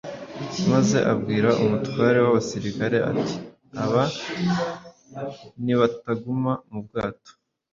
maze 0.71 0.97
abwira 1.11 1.49
umutware 1.63 2.17
w’abasirikari 2.25 2.97
ati, 3.09 3.35
“Aba 3.83 4.03
nibataguma 5.63 6.53
mu 6.71 6.79
bwato, 6.85 7.31